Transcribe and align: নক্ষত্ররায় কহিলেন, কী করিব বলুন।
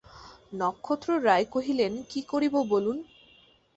নক্ষত্ররায় 0.53 1.45
কহিলেন, 1.45 1.93
কী 2.09 2.19
করিব 2.21 2.53
বলুন। 2.69 2.97